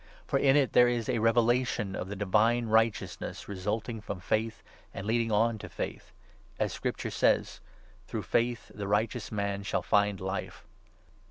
[0.25, 4.63] For in it there is a revela tion of the Divine Righteousness resulting from faith
[4.95, 6.11] and leading on to faith;
[6.57, 7.61] as Scripture says
[8.07, 10.65] —'Through faith the righteous man shall find Life.'